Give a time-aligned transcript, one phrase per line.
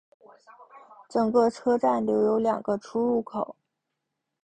[1.07, 3.55] 整个车站留有两个出入口。